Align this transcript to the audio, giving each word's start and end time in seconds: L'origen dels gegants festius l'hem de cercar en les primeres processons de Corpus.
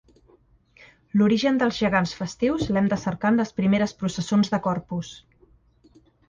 L'origen 1.19 1.59
dels 1.61 1.77
gegants 1.83 2.13
festius 2.21 2.65
l'hem 2.77 2.87
de 2.93 2.99
cercar 3.03 3.33
en 3.35 3.37
les 3.43 3.53
primeres 3.61 3.95
processons 4.01 4.51
de 4.55 4.61
Corpus. 4.69 5.13